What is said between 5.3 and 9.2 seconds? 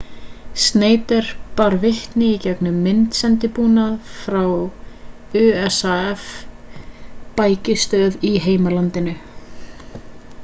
usaf-bækistöð í heimalandinu